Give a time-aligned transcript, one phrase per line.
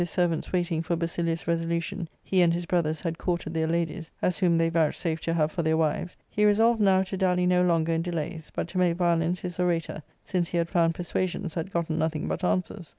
[0.01, 4.09] —Book IIL servant's waiting for Basilius' resolution he and his brothers had courted their ladies,
[4.19, 7.61] as whom they vouchsafed to have for their wives, he resolved now to dally no
[7.63, 11.53] longer in delays, but to make violence his orator, since he had found per suasions
[11.53, 12.89] had gotten nothing but answers.